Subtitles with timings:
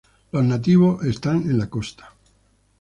[0.31, 2.11] Los nativos están en la costa".